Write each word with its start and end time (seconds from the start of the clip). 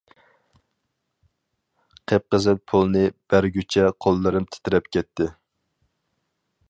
قىپقىزىل 2.11 2.59
پۇلنى 2.71 3.03
بەرگۈچە 3.35 3.85
قوللىرىم 4.07 4.49
تىترەپ 4.57 4.91
كەتتى. 4.99 5.29